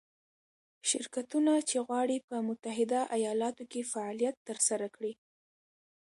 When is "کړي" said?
4.95-5.13